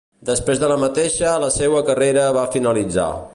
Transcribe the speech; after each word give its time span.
Després 0.27 0.61
de 0.63 0.69
la 0.71 0.77
mateixa 0.83 1.35
la 1.45 1.51
seua 1.59 1.83
carrera 1.91 2.25
va 2.39 2.47
finalitzar. 2.57 3.11